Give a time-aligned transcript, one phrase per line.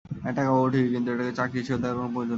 [0.23, 2.29] হ্যাঁ, টাকা পাবো ঠিকই, তবে এটাকে চাকরি হিসাবে দেখার প্রয়োজন নেই কোনো।